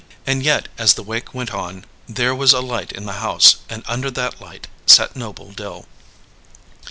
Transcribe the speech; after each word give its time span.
And 0.25 0.41
yet, 0.41 0.67
as 0.79 0.95
the 0.95 1.03
wake 1.03 1.31
went 1.35 1.53
on, 1.53 1.85
there 2.09 2.33
was 2.33 2.53
a 2.53 2.59
light 2.59 2.91
in 2.91 3.05
the 3.05 3.19
house, 3.21 3.57
and 3.69 3.83
under 3.87 4.09
that 4.09 4.41
light 4.41 4.65
sat 4.87 5.15
Noble 5.15 5.51
Dill. 5.51 5.85